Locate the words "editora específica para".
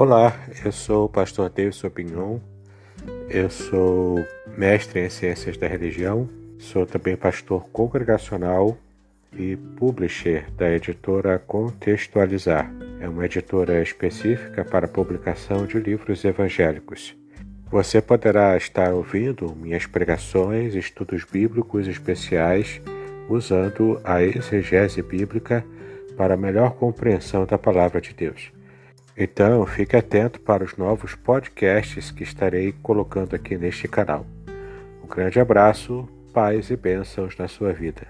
13.24-14.86